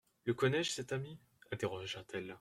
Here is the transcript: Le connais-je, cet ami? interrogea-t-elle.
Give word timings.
Le 0.23 0.33
connais-je, 0.33 0.71
cet 0.71 0.93
ami? 0.93 1.19
interrogea-t-elle. 1.51 2.35